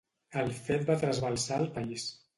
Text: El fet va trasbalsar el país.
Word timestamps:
El 0.43 0.47
fet 0.69 0.87
va 0.89 0.97
trasbalsar 1.03 1.61
el 1.65 1.73
país. 1.77 2.13